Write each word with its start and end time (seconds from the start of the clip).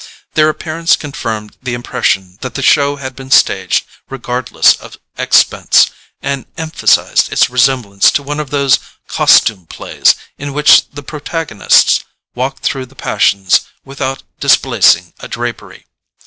Their 0.33 0.49
appearance 0.49 0.95
confirmed 0.95 1.57
the 1.61 1.75
impression 1.75 2.39
that 2.41 2.55
the 2.55 2.63
show 2.63 2.95
had 2.95 3.15
been 3.15 3.29
staged 3.29 3.85
regardless 4.09 4.73
of 4.77 4.97
expense, 5.15 5.91
and 6.23 6.47
emphasized 6.57 7.31
its 7.31 7.51
resemblance 7.51 8.09
to 8.13 8.23
one 8.23 8.39
of 8.39 8.49
those 8.49 8.79
"costume 9.07 9.67
plays" 9.67 10.15
in 10.39 10.53
which 10.53 10.89
the 10.89 11.03
protagonists 11.03 12.03
walk 12.33 12.61
through 12.61 12.87
the 12.87 12.95
passions 12.95 13.61
without 13.85 14.23
displacing 14.39 15.13
a 15.19 15.27
drapery. 15.27 15.85